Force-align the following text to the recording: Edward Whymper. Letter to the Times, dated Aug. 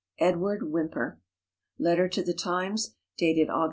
Edward 0.17 0.71
Whymper. 0.71 1.19
Letter 1.77 2.09
to 2.09 2.23
the 2.23 2.33
Times, 2.33 2.95
dated 3.19 3.49
Aug. 3.49 3.59